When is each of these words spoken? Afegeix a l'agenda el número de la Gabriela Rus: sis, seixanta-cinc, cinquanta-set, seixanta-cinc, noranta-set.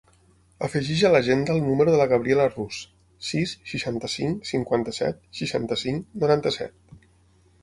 Afegeix 0.67 1.01
a 1.09 1.11
l'agenda 1.15 1.53
el 1.57 1.61
número 1.65 1.93
de 1.95 1.99
la 1.99 2.07
Gabriela 2.13 2.47
Rus: 2.53 2.79
sis, 3.27 3.55
seixanta-cinc, 3.73 4.51
cinquanta-set, 4.53 5.23
seixanta-cinc, 5.43 6.13
noranta-set. 6.27 7.03